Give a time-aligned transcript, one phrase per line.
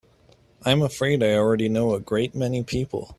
[0.65, 3.09] I'm afraid I already know a great many people.